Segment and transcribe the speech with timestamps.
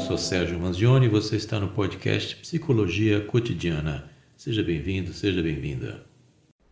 [0.00, 4.10] sou Sérgio Manzioni e você está no podcast Psicologia Cotidiana.
[4.34, 6.06] Seja bem-vindo, seja bem-vinda.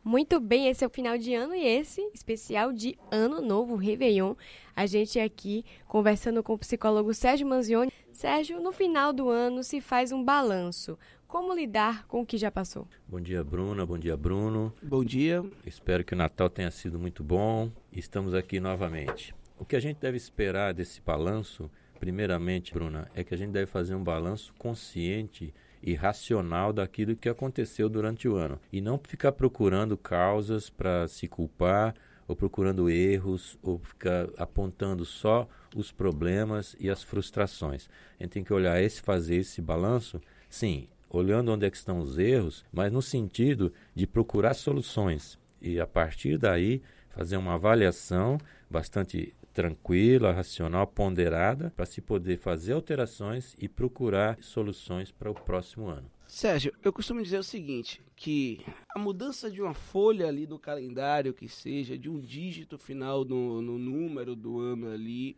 [0.03, 4.35] Muito bem, esse é o final de ano e esse especial de Ano Novo Réveillon.
[4.75, 7.93] A gente aqui conversando com o psicólogo Sérgio Manzioni.
[8.11, 10.99] Sérgio, no final do ano se faz um balanço.
[11.27, 12.89] Como lidar com o que já passou?
[13.07, 13.85] Bom dia, Bruna.
[13.85, 14.73] Bom dia, Bruno.
[14.83, 15.45] Bom dia.
[15.67, 17.71] Espero que o Natal tenha sido muito bom.
[17.93, 19.35] Estamos aqui novamente.
[19.59, 23.67] O que a gente deve esperar desse balanço, primeiramente, Bruna, é que a gente deve
[23.67, 25.53] fazer um balanço consciente
[25.83, 31.29] e racional daquilo que aconteceu durante o ano e não ficar procurando causas para se
[31.29, 31.95] culpar
[32.27, 37.89] ou procurando erros ou ficar apontando só os problemas e as frustrações.
[38.19, 40.21] A gente tem que olhar esse, fazer esse balanço.
[40.49, 45.87] Sim, olhando onde é estão os erros, mas no sentido de procurar soluções e a
[45.87, 48.39] partir daí fazer uma avaliação
[48.71, 55.89] bastante tranquila, racional, ponderada, para se poder fazer alterações e procurar soluções para o próximo
[55.89, 56.09] ano.
[56.29, 58.61] Sérgio, eu costumo dizer o seguinte, que
[58.95, 63.61] a mudança de uma folha ali no calendário, que seja, de um dígito final no,
[63.61, 65.37] no número do ano ali,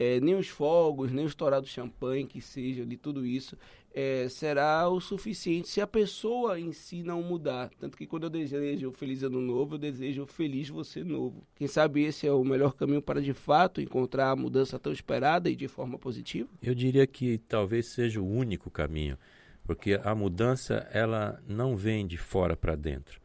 [0.00, 3.56] é, nem os fogos, nem o estourado champanhe, que seja ali, tudo isso,
[3.92, 7.70] é, será o suficiente se a pessoa em si não mudar.
[7.78, 11.46] Tanto que quando eu desejo feliz ano novo, eu desejo feliz você novo.
[11.56, 15.50] Quem sabe esse é o melhor caminho para de fato encontrar a mudança tão esperada
[15.50, 16.48] e de forma positiva?
[16.62, 19.18] Eu diria que talvez seja o único caminho,
[19.64, 23.20] porque a mudança ela não vem de fora para dentro.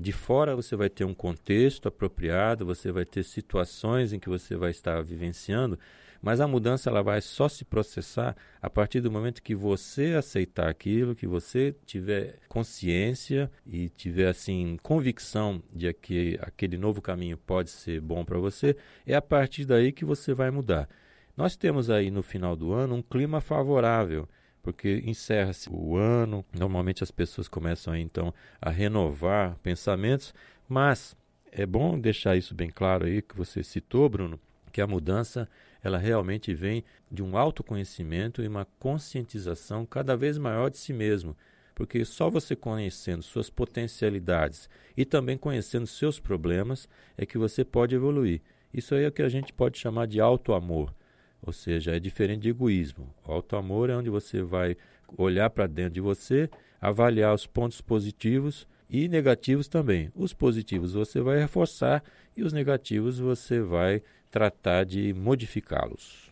[0.00, 4.56] De fora você vai ter um contexto apropriado, você vai ter situações em que você
[4.56, 5.78] vai estar vivenciando
[6.20, 10.68] mas a mudança ela vai só se processar a partir do momento que você aceitar
[10.68, 17.70] aquilo, que você tiver consciência e tiver assim convicção de que aquele novo caminho pode
[17.70, 20.88] ser bom para você, é a partir daí que você vai mudar.
[21.36, 24.28] Nós temos aí no final do ano um clima favorável
[24.62, 30.34] porque encerra-se o ano, normalmente as pessoas começam então a renovar pensamentos,
[30.68, 31.16] mas
[31.50, 34.38] é bom deixar isso bem claro aí que você citou, Bruno,
[34.70, 35.48] que a mudança
[35.88, 41.36] ela realmente vem de um autoconhecimento e uma conscientização cada vez maior de si mesmo,
[41.74, 47.94] porque só você conhecendo suas potencialidades e também conhecendo seus problemas é que você pode
[47.94, 48.40] evoluir.
[48.72, 50.94] Isso aí é o que a gente pode chamar de auto-amor,
[51.40, 53.14] ou seja, é diferente de egoísmo.
[53.24, 54.76] Auto-amor é onde você vai
[55.16, 56.50] olhar para dentro de você,
[56.80, 60.10] avaliar os pontos positivos e negativos também.
[60.14, 62.02] Os positivos você vai reforçar
[62.36, 66.28] e os negativos você vai tratar de modificá-los.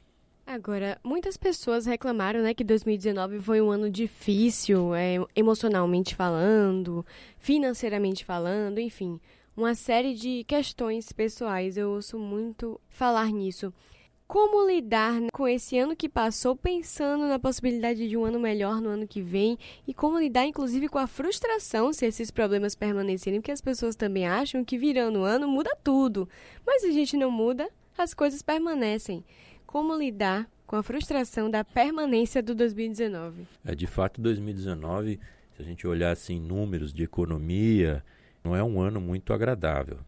[0.46, 7.04] Agora, muitas pessoas reclamaram né, que 2019 foi um ano difícil, é, emocionalmente falando,
[7.36, 9.20] financeiramente falando, enfim,
[9.56, 11.76] uma série de questões pessoais.
[11.76, 13.74] Eu ouço muito falar nisso.
[14.28, 18.88] Como lidar com esse ano que passou, pensando na possibilidade de um ano melhor no
[18.88, 23.52] ano que vem e como lidar, inclusive, com a frustração se esses problemas permanecerem, porque
[23.52, 26.28] as pessoas também acham que virando o ano muda tudo,
[26.64, 29.24] mas a gente não muda, as coisas permanecem.
[29.66, 33.46] Como lidar com a frustração da permanência do 2019?
[33.64, 35.20] É de fato 2019,
[35.54, 38.04] se a gente olhar assim números de economia,
[38.42, 39.98] não é um ano muito agradável.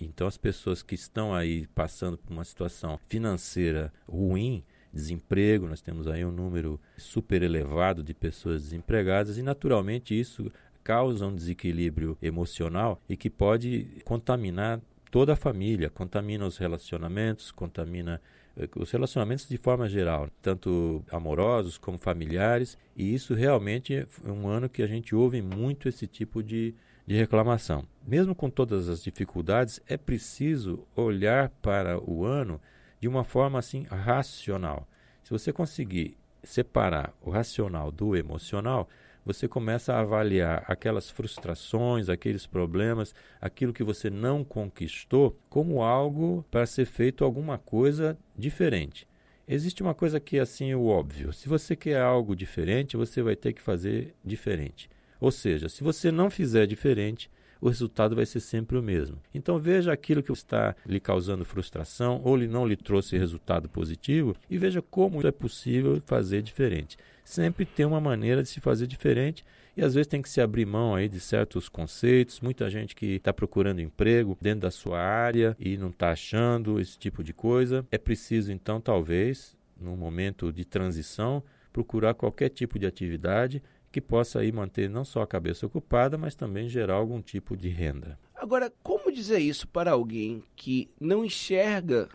[0.00, 6.06] Então, as pessoas que estão aí passando por uma situação financeira ruim, desemprego, nós temos
[6.06, 10.52] aí um número super elevado de pessoas desempregadas e, naturalmente, isso
[10.84, 14.80] causa um desequilíbrio emocional e que pode contaminar
[15.10, 18.20] toda a família, contamina os relacionamentos, contamina
[18.56, 24.48] eh, os relacionamentos de forma geral, tanto amorosos como familiares, e isso realmente é um
[24.48, 26.74] ano que a gente ouve muito esse tipo de
[27.08, 27.86] de reclamação.
[28.06, 32.60] Mesmo com todas as dificuldades, é preciso olhar para o ano
[33.00, 34.86] de uma forma assim racional.
[35.22, 38.90] Se você conseguir separar o racional do emocional,
[39.28, 46.42] você começa a avaliar aquelas frustrações, aqueles problemas, aquilo que você não conquistou, como algo
[46.50, 49.06] para ser feito alguma coisa diferente.
[49.46, 51.30] Existe uma coisa que é assim o óbvio.
[51.34, 54.88] Se você quer algo diferente, você vai ter que fazer diferente.
[55.20, 59.18] Ou seja, se você não fizer diferente, o resultado vai ser sempre o mesmo.
[59.34, 64.34] Então veja aquilo que está lhe causando frustração ou lhe não lhe trouxe resultado positivo
[64.48, 66.96] e veja como é possível fazer diferente.
[67.24, 69.44] Sempre tem uma maneira de se fazer diferente
[69.76, 72.40] e às vezes tem que se abrir mão aí de certos conceitos.
[72.40, 76.98] Muita gente que está procurando emprego dentro da sua área e não está achando esse
[76.98, 77.86] tipo de coisa.
[77.90, 84.40] É preciso então talvez, num momento de transição, procurar qualquer tipo de atividade que possa
[84.40, 88.18] aí manter não só a cabeça ocupada, mas também gerar algum tipo de renda.
[88.34, 92.08] Agora, como dizer isso para alguém que não enxerga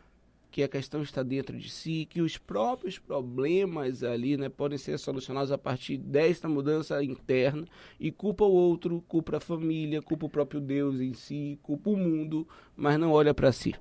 [0.53, 4.99] que a questão está dentro de si, que os próprios problemas ali né, podem ser
[4.99, 7.65] solucionados a partir desta mudança interna
[7.99, 11.97] e culpa o outro, culpa a família, culpa o próprio Deus em si, culpa o
[11.97, 12.47] mundo,
[12.77, 13.73] mas não olha para si.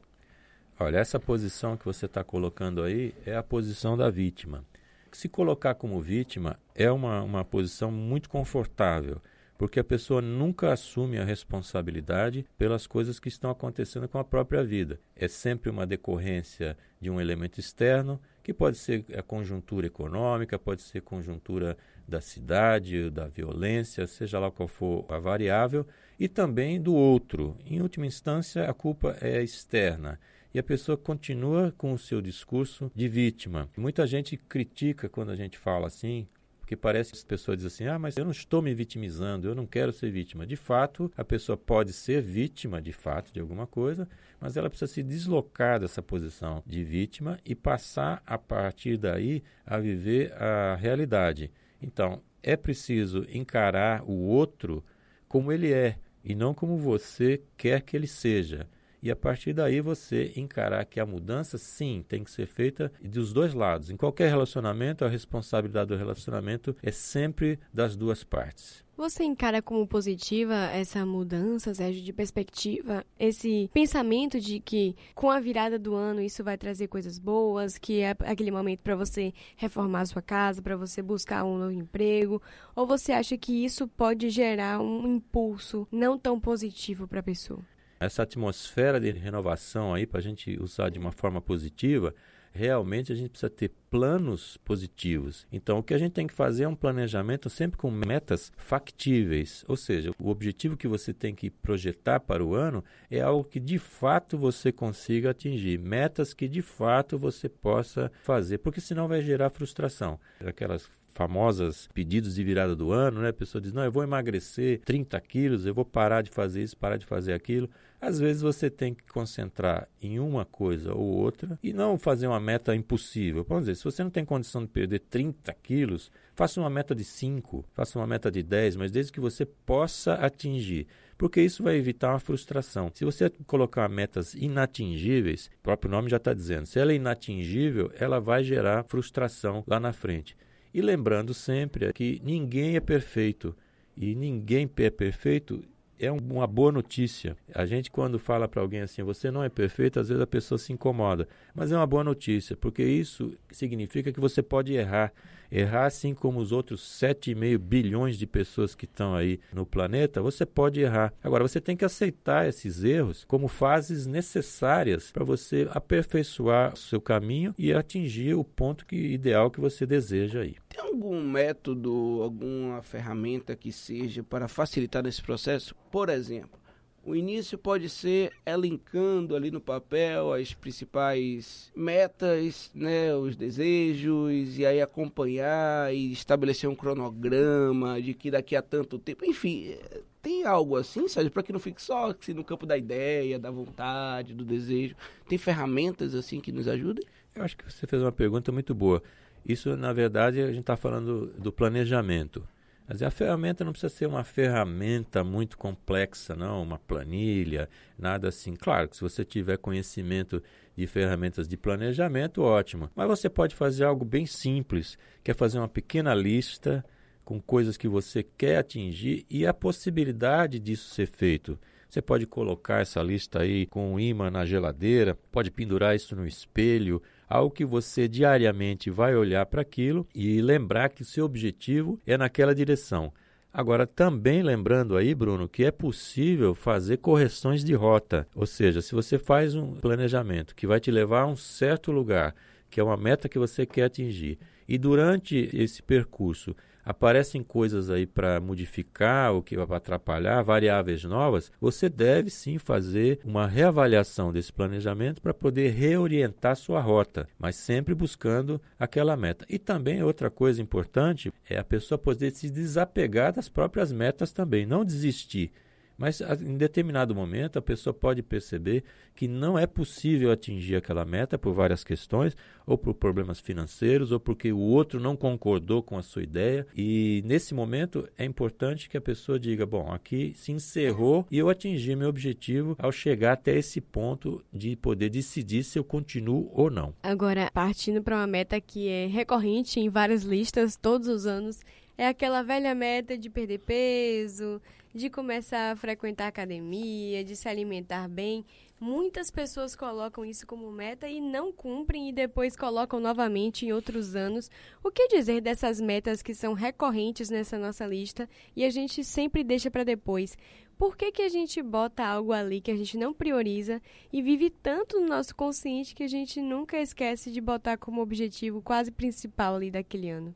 [0.81, 4.65] Olha, essa posição que você está colocando aí é a posição da vítima.
[5.13, 9.21] Se colocar como vítima é uma, uma posição muito confortável
[9.63, 14.65] porque a pessoa nunca assume a responsabilidade pelas coisas que estão acontecendo com a própria
[14.65, 14.99] vida.
[15.15, 20.83] É sempre uma decorrência de um elemento externo, que pode ser a conjuntura econômica, pode
[20.83, 21.77] ser conjuntura
[22.09, 25.87] da cidade, da violência, seja lá qual for a variável,
[26.19, 27.57] e também do outro.
[27.65, 30.19] Em última instância, a culpa é externa
[30.55, 33.69] e a pessoa continua com o seu discurso de vítima.
[33.77, 36.27] Muita gente critica quando a gente fala assim,
[36.61, 39.55] porque parece que as pessoas dizem assim: ah, mas eu não estou me vitimizando, eu
[39.55, 40.47] não quero ser vítima.
[40.47, 44.09] De fato, a pessoa pode ser vítima, de fato, de alguma coisa,
[44.41, 49.79] mas ela precisa se deslocar dessa posição de vítima e passar a partir daí a
[49.79, 51.51] viver a realidade.
[51.81, 54.85] Então, é preciso encarar o outro
[55.29, 58.69] como ele é e não como você quer que ele seja
[59.03, 63.33] e a partir daí você encarar que a mudança, sim, tem que ser feita dos
[63.33, 63.91] dois lados.
[63.91, 68.85] Em qualquer relacionamento, a responsabilidade do relacionamento é sempre das duas partes.
[68.97, 75.41] Você encara como positiva essa mudança, Sérgio, de perspectiva, esse pensamento de que com a
[75.41, 80.05] virada do ano isso vai trazer coisas boas, que é aquele momento para você reformar
[80.07, 82.41] sua casa, para você buscar um novo emprego,
[82.77, 87.65] ou você acha que isso pode gerar um impulso não tão positivo para a pessoa?
[88.05, 92.15] Essa atmosfera de renovação aí para a gente usar de uma forma positiva,
[92.53, 95.47] realmente a gente precisa ter planos positivos.
[95.51, 99.65] Então, o que a gente tem que fazer é um planejamento sempre com metas factíveis,
[99.67, 103.59] ou seja, o objetivo que você tem que projetar para o ano é algo que
[103.59, 109.23] de fato você consiga atingir, metas que de fato você possa fazer, porque senão vai
[109.23, 110.21] gerar frustração.
[110.45, 113.29] Aquelas famosas pedidos de virada do ano, né?
[113.29, 116.77] A pessoa diz: "Não, eu vou emagrecer 30 quilos, eu vou parar de fazer isso,
[116.77, 117.69] parar de fazer aquilo".
[118.03, 122.41] Às vezes você tem que concentrar em uma coisa ou outra e não fazer uma
[122.41, 123.47] meta impossível.
[123.49, 127.05] Vamos dizer, se você não tem condição de perder 30 quilos, faça uma meta de
[127.05, 130.89] 5, faça uma meta de 10, mas desde que você possa atingir.
[131.17, 132.91] Porque isso vai evitar uma frustração.
[132.93, 137.93] Se você colocar metas inatingíveis, o próprio nome já está dizendo, se ela é inatingível,
[137.97, 140.37] ela vai gerar frustração lá na frente.
[140.75, 143.55] E lembrando sempre que ninguém é perfeito.
[143.97, 145.63] E ninguém é perfeito
[146.05, 147.37] é uma boa notícia.
[147.55, 150.59] A gente, quando fala para alguém assim, você não é perfeito, às vezes a pessoa
[150.59, 151.29] se incomoda.
[151.55, 155.13] Mas é uma boa notícia, porque isso significa que você pode errar.
[155.51, 160.47] Errar assim como os outros 7,5 bilhões de pessoas que estão aí no planeta, você
[160.47, 161.13] pode errar.
[161.23, 167.03] Agora, você tem que aceitar esses erros como fases necessárias para você aperfeiçoar o seu
[167.03, 170.57] caminho e atingir o ponto que, ideal que você deseja aí.
[170.83, 175.77] Algum método, alguma ferramenta que seja para facilitar esse processo?
[175.93, 176.59] Por exemplo,
[177.05, 184.67] o início pode ser elencando ali no papel as principais metas, né, os desejos, e
[184.67, 189.77] aí acompanhar e estabelecer um cronograma de que daqui a tanto tempo, enfim,
[190.21, 193.53] tem algo assim, sabe, para que não fique só assim, no campo da ideia, da
[193.53, 194.97] vontade, do desejo.
[195.29, 197.05] Tem ferramentas assim que nos ajudem?
[197.37, 199.01] Eu acho que você fez uma pergunta muito boa.
[199.47, 202.47] Isso, na verdade, a gente está falando do planejamento.
[202.89, 207.69] Mas a ferramenta não precisa ser uma ferramenta muito complexa, não, uma planilha,
[207.99, 208.55] nada assim.
[208.55, 210.43] Claro que se você tiver conhecimento
[210.77, 212.91] de ferramentas de planejamento, ótimo.
[212.95, 216.85] Mas você pode fazer algo bem simples, que é fazer uma pequena lista
[217.25, 221.59] com coisas que você quer atingir e a possibilidade disso ser feito.
[221.89, 226.27] Você pode colocar essa lista aí com um imã na geladeira, pode pendurar isso no
[226.27, 232.19] espelho, algo que você diariamente vai olhar para aquilo e lembrar que seu objetivo é
[232.19, 233.11] naquela direção.
[233.51, 238.27] Agora, também lembrando aí, Bruno, que é possível fazer correções de rota.
[238.35, 242.35] Ou seja, se você faz um planejamento que vai te levar a um certo lugar,
[242.71, 248.07] que é uma meta que você quer atingir, e durante esse percurso aparecem coisas aí
[248.07, 254.53] para modificar ou que vai atrapalhar, variáveis novas, você deve sim fazer uma reavaliação desse
[254.53, 259.47] planejamento para poder reorientar sua rota, mas sempre buscando aquela meta.
[259.49, 264.67] E também outra coisa importante é a pessoa poder se desapegar das próprias metas também,
[264.67, 265.53] não desistir
[266.03, 268.83] Mas em determinado momento a pessoa pode perceber
[269.15, 274.19] que não é possível atingir aquela meta por várias questões, ou por problemas financeiros, ou
[274.19, 276.67] porque o outro não concordou com a sua ideia.
[276.77, 281.49] E nesse momento é importante que a pessoa diga: bom, aqui se encerrou e eu
[281.49, 286.69] atingi meu objetivo ao chegar até esse ponto de poder decidir se eu continuo ou
[286.69, 286.93] não.
[287.01, 291.61] Agora, partindo para uma meta que é recorrente em várias listas todos os anos,
[291.97, 294.61] é aquela velha meta de perder peso,
[294.95, 298.45] de começar a frequentar academia, de se alimentar bem.
[298.79, 304.17] Muitas pessoas colocam isso como meta e não cumprem e depois colocam novamente em outros
[304.17, 304.51] anos.
[304.83, 309.45] O que dizer dessas metas que são recorrentes nessa nossa lista e a gente sempre
[309.45, 310.37] deixa para depois?
[310.77, 313.81] Por que, que a gente bota algo ali que a gente não prioriza
[314.13, 318.61] e vive tanto no nosso consciente que a gente nunca esquece de botar como objetivo
[318.61, 320.35] quase principal ali daquele ano?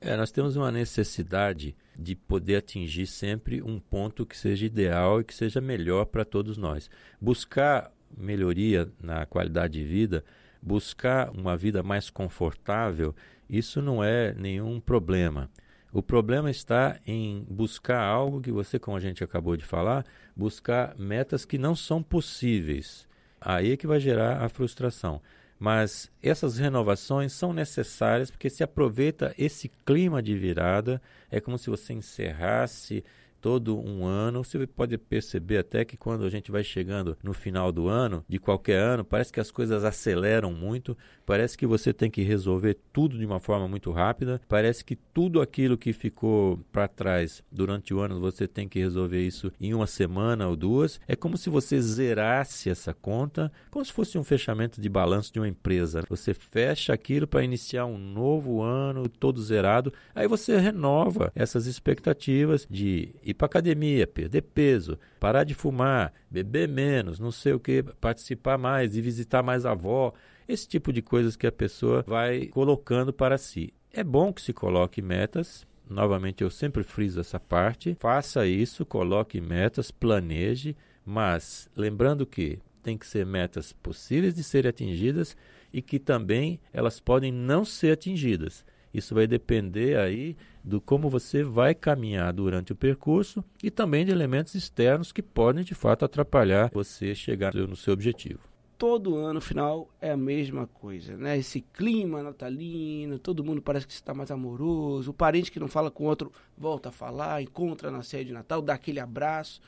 [0.00, 5.24] É, nós temos uma necessidade de poder atingir sempre um ponto que seja ideal e
[5.24, 6.90] que seja melhor para todos nós.
[7.20, 10.24] Buscar melhoria na qualidade de vida,
[10.60, 13.14] buscar uma vida mais confortável,
[13.48, 15.50] isso não é nenhum problema.
[15.92, 20.04] O problema está em buscar algo que você, como a gente acabou de falar,
[20.36, 23.08] buscar metas que não são possíveis.
[23.40, 25.22] Aí é que vai gerar a frustração.
[25.58, 31.70] Mas essas renovações são necessárias porque se aproveita esse clima de virada, é como se
[31.70, 33.02] você encerrasse
[33.40, 34.42] todo um ano.
[34.42, 38.38] Você pode perceber até que quando a gente vai chegando no final do ano, de
[38.38, 43.18] qualquer ano, parece que as coisas aceleram muito, parece que você tem que resolver tudo
[43.18, 48.00] de uma forma muito rápida, parece que tudo aquilo que ficou para trás durante o
[48.00, 51.00] ano você tem que resolver isso em uma semana ou duas.
[51.06, 55.40] É como se você zerasse essa conta, como se fosse um fechamento de balanço de
[55.40, 56.02] uma empresa.
[56.08, 62.66] Você fecha aquilo para iniciar um novo ano todo zerado, aí você renova essas expectativas
[62.70, 67.82] de ir para academia, perder peso, parar de fumar, beber menos, não sei o que,
[68.00, 70.12] participar mais e visitar mais a avó,
[70.48, 73.74] esse tipo de coisas que a pessoa vai colocando para si.
[73.92, 75.66] É bom que se coloque metas.
[75.88, 77.96] Novamente, eu sempre friso essa parte.
[77.98, 84.68] Faça isso, coloque metas, planeje, mas lembrando que tem que ser metas possíveis de serem
[84.68, 85.36] atingidas
[85.72, 88.64] e que também elas podem não ser atingidas.
[88.96, 90.34] Isso vai depender aí
[90.64, 95.62] do como você vai caminhar durante o percurso e também de elementos externos que podem
[95.62, 98.40] de fato atrapalhar você chegar no seu objetivo.
[98.78, 101.36] Todo ano final é a mesma coisa, né?
[101.36, 105.10] Esse clima natalino, todo mundo parece que está mais amoroso.
[105.10, 108.32] O parente que não fala com o outro volta a falar, encontra na ceia de
[108.32, 109.60] Natal, dá aquele abraço.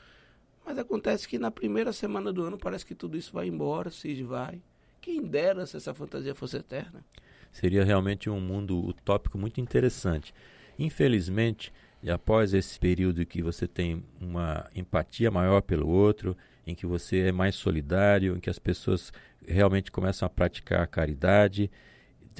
[0.65, 4.23] Mas acontece que na primeira semana do ano parece que tudo isso vai embora, se
[4.23, 4.59] vai.
[4.99, 7.05] Quem dera se essa fantasia fosse eterna.
[7.51, 10.33] Seria realmente um mundo utópico muito interessante.
[10.77, 11.73] Infelizmente,
[12.07, 17.31] após esse período que você tem uma empatia maior pelo outro, em que você é
[17.31, 19.11] mais solidário, em que as pessoas
[19.45, 21.69] realmente começam a praticar a caridade,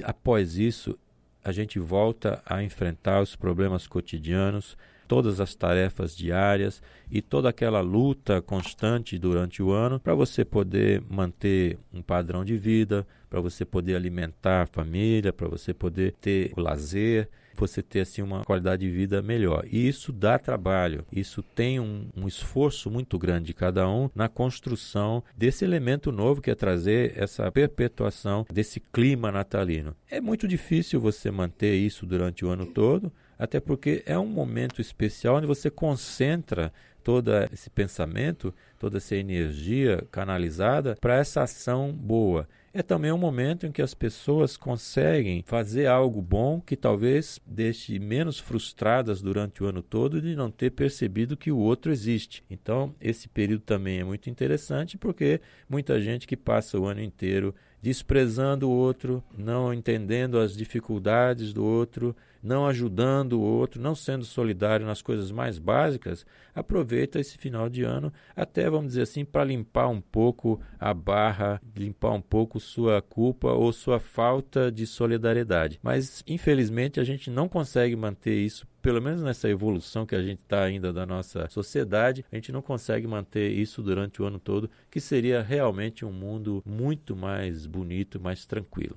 [0.02, 0.98] após isso,
[1.44, 4.76] a gente volta a enfrentar os problemas cotidianos,
[5.08, 11.02] todas as tarefas diárias e toda aquela luta constante durante o ano para você poder
[11.10, 16.52] manter um padrão de vida, para você poder alimentar a família, para você poder ter
[16.56, 19.64] o lazer, você ter assim uma qualidade de vida melhor.
[19.70, 24.28] E isso dá trabalho, isso tem um, um, esforço muito grande de cada um na
[24.28, 29.94] construção desse elemento novo que é trazer essa perpetuação desse clima natalino.
[30.10, 34.80] É muito difícil você manter isso durante o ano todo, até porque é um momento
[34.80, 36.70] especial onde você concentra
[37.02, 43.66] todo esse pensamento, toda essa energia canalizada para essa ação boa é também um momento
[43.66, 49.66] em que as pessoas conseguem fazer algo bom que talvez deixe menos frustradas durante o
[49.66, 52.44] ano todo de não ter percebido que o outro existe.
[52.48, 57.54] Então, esse período também é muito interessante porque muita gente que passa o ano inteiro
[57.82, 64.24] desprezando o outro, não entendendo as dificuldades do outro, não ajudando o outro, não sendo
[64.24, 69.44] solidário nas coisas mais básicas, aproveita esse final de ano até, vamos dizer assim, para
[69.44, 75.78] limpar um pouco a barra, limpar um pouco sua culpa ou sua falta de solidariedade.
[75.82, 80.40] Mas, infelizmente, a gente não consegue manter isso pelo menos nessa evolução que a gente
[80.40, 84.70] está ainda da nossa sociedade, a gente não consegue manter isso durante o ano todo,
[84.90, 88.96] que seria realmente um mundo muito mais bonito, mais tranquilo.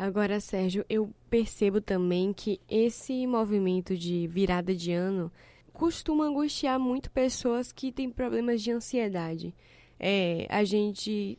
[0.00, 5.30] Agora, Sérgio, eu percebo também que esse movimento de virada de ano
[5.74, 9.54] costuma angustiar muito pessoas que têm problemas de ansiedade.
[9.98, 11.38] É, a gente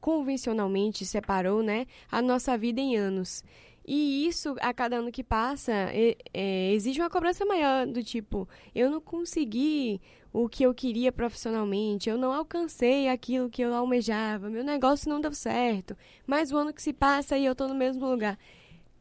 [0.00, 3.44] convencionalmente separou né, a nossa vida em anos.
[3.86, 8.48] E isso, a cada ano que passa, é, é, exige uma cobrança maior do tipo,
[8.74, 10.00] eu não consegui
[10.32, 15.20] o que eu queria profissionalmente, eu não alcancei aquilo que eu almejava, meu negócio não
[15.20, 18.38] deu certo, mas o ano que se passa e eu estou no mesmo lugar.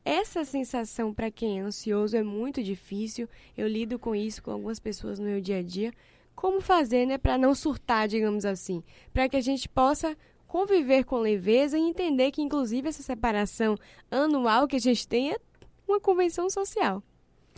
[0.05, 3.27] Essa sensação para quem é ansioso é muito difícil.
[3.57, 5.91] Eu lido com isso com algumas pessoas no meu dia a dia.
[6.34, 8.81] Como fazer, né, para não surtar, digamos assim,
[9.13, 10.15] para que a gente possa
[10.48, 13.75] conviver com leveza e entender que inclusive essa separação
[14.10, 15.38] anual que a gente tem é
[15.86, 17.03] uma convenção social.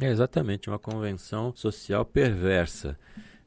[0.01, 2.97] É exatamente uma convenção social perversa.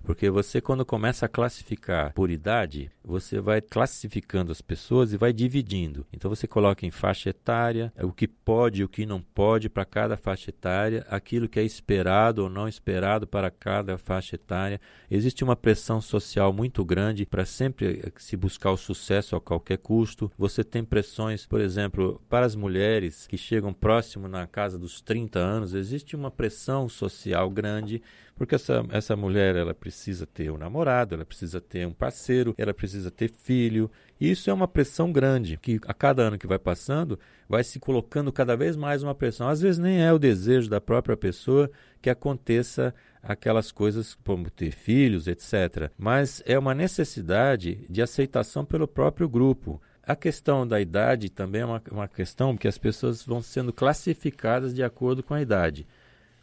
[0.02, 5.32] Porque você, quando começa a classificar por idade, você vai classificando as pessoas e vai
[5.32, 6.06] dividindo.
[6.12, 9.85] Então você coloca em faixa etária o que pode e o que não pode para
[9.85, 14.80] cada faixa etária, aquilo que é esperado ou não esperado para cada faixa etária.
[15.11, 20.30] Existe uma pressão social muito grande para sempre se buscar o sucesso a qualquer custo.
[20.38, 25.38] Você tem pressões, por exemplo, para as mulheres que chegam próximo na casa dos 30
[25.38, 28.02] anos, existe uma pressão social grande
[28.43, 32.75] porque essa, essa mulher ela precisa ter um namorado, ela precisa ter um parceiro, ela
[32.75, 33.89] precisa ter filho.
[34.21, 37.17] E isso é uma pressão grande, que a cada ano que vai passando,
[37.49, 39.49] vai se colocando cada vez mais uma pressão.
[39.49, 41.71] Às vezes nem é o desejo da própria pessoa
[42.01, 45.93] que aconteça aquelas coisas como ter filhos, etc.
[45.97, 49.81] Mas é uma necessidade de aceitação pelo próprio grupo.
[50.03, 54.75] A questão da idade também é uma, uma questão que as pessoas vão sendo classificadas
[54.75, 55.87] de acordo com a idade.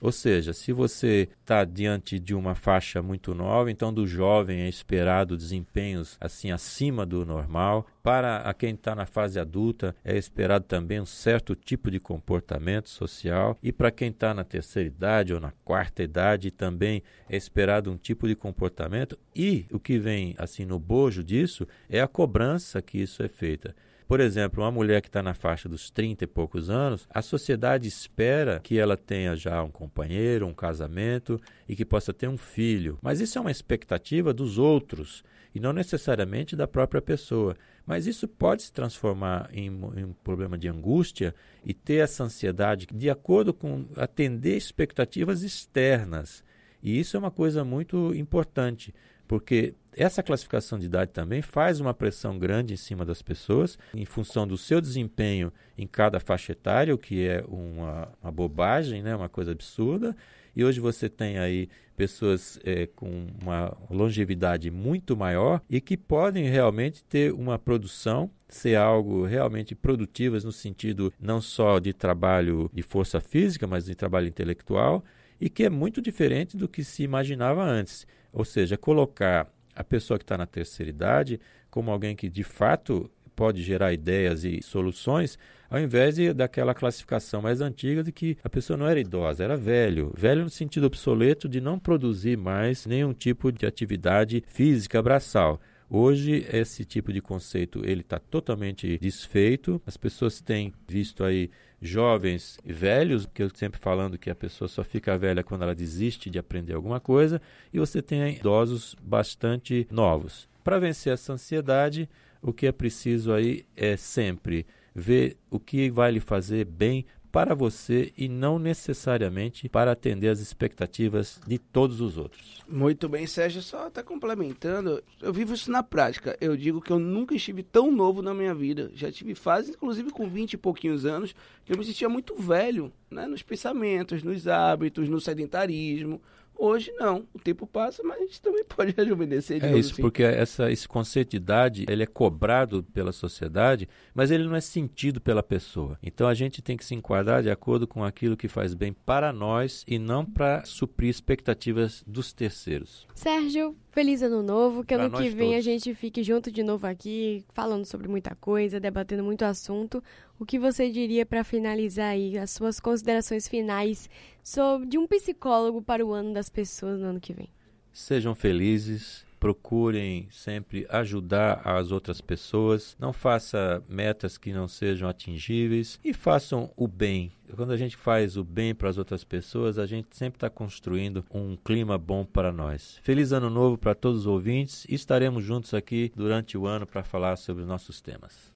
[0.01, 4.70] Ou seja, se você está diante de uma faixa muito nova, então do jovem é
[4.70, 7.86] esperado desempenhos assim acima do normal.
[8.01, 12.89] Para a quem está na fase adulta é esperado também um certo tipo de comportamento
[12.89, 17.91] social e para quem está na terceira idade ou na quarta idade também é esperado
[17.91, 22.82] um tipo de comportamento e o que vem assim no bojo disso é a cobrança
[22.82, 23.75] que isso é feita.
[24.09, 27.87] Por exemplo, uma mulher que está na faixa dos 30 e poucos anos, a sociedade
[27.87, 32.97] espera que ela tenha já um companheiro, um casamento e que possa ter um filho.
[33.03, 35.23] Mas isso é uma expectativa dos outros
[35.53, 37.55] e não necessariamente da própria pessoa.
[37.85, 42.87] Mas isso pode se transformar em, em, um problema de angústia e ter essa ansiedade
[42.91, 46.43] de acordo com atender expectativas externas.
[46.81, 48.91] E isso é uma coisa muito importante,
[49.29, 54.03] porque essa classificação de idade também faz uma pressão grande em cima das pessoas, em
[54.03, 59.15] função do seu desempenho em cada faixa etária, o que é uma, uma bobagem, né?
[59.15, 60.18] uma coisa absurda.
[60.55, 66.50] E hoje você tem aí pessoas é, com uma longevidade muito maior e que podem
[66.50, 72.81] realmente ter uma produção, ser algo realmente produtivas no sentido não só de trabalho de
[72.81, 75.03] força física, mas de trabalho intelectual,
[75.39, 78.07] e que é muito diferente do que se imaginava antes.
[78.31, 81.39] Ou seja, colocar a pessoa que está na terceira idade
[81.70, 85.39] como alguém que de fato pode gerar ideias e soluções,
[85.70, 89.55] ao invés de, daquela classificação mais antiga de que a pessoa não era idosa, era
[89.55, 90.11] velho.
[90.13, 95.61] Velho no sentido obsoleto de não produzir mais nenhum tipo de atividade física braçal.
[95.89, 99.81] Hoje esse tipo de conceito ele está totalmente desfeito.
[99.85, 101.50] As pessoas têm visto aí
[101.81, 105.75] jovens e velhos, que eu sempre falando que a pessoa só fica velha quando ela
[105.75, 107.42] desiste de aprender alguma coisa,
[107.74, 110.48] e você tem idosos bastante novos.
[110.63, 112.09] Para vencer essa ansiedade,
[112.42, 117.53] o que é preciso aí é sempre ver o que vai lhe fazer bem para
[117.53, 122.59] você e não necessariamente para atender as expectativas de todos os outros.
[122.68, 125.03] Muito bem, Sérgio, só está complementando.
[125.22, 126.37] Eu vivo isso na prática.
[126.42, 128.92] Eu digo que eu nunca estive tão novo na minha vida.
[128.94, 132.92] Já tive fases, inclusive com 20 e pouquinhos anos, que eu me sentia muito velho,
[133.09, 136.22] né, nos pensamentos, nos hábitos, no sedentarismo.
[136.59, 139.63] Hoje não, o tempo passa, mas a gente também pode rejuvenescer.
[139.63, 140.01] É isso, assim.
[140.01, 144.59] porque essa, esse conceito de idade ele é cobrado pela sociedade, mas ele não é
[144.59, 145.98] sentido pela pessoa.
[146.03, 149.31] Então a gente tem que se enquadrar de acordo com aquilo que faz bem para
[149.31, 153.07] nós e não para suprir expectativas dos terceiros.
[153.15, 155.57] Sérgio, feliz ano novo, que pra ano que vem todos.
[155.57, 160.03] a gente fique junto de novo aqui, falando sobre muita coisa, debatendo muito assunto.
[160.39, 164.09] O que você diria para finalizar aí as suas considerações finais
[164.43, 167.49] sobre de um psicólogo para o ano das pessoas no ano que vem?
[167.91, 175.99] Sejam felizes, procurem sempre ajudar as outras pessoas, não faça metas que não sejam atingíveis
[176.03, 177.31] e façam o bem.
[177.55, 181.25] Quando a gente faz o bem para as outras pessoas, a gente sempre está construindo
[181.33, 182.99] um clima bom para nós.
[183.01, 187.03] Feliz ano novo para todos os ouvintes e estaremos juntos aqui durante o ano para
[187.03, 188.53] falar sobre os nossos temas.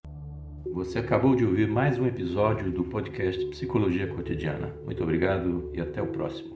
[0.73, 4.73] Você acabou de ouvir mais um episódio do podcast Psicologia Cotidiana.
[4.85, 6.52] Muito obrigado e até o próximo.